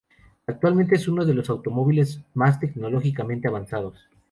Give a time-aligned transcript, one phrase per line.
[0.47, 4.09] Actualmente es uno de los automóviles más tecnológicamente avanzados.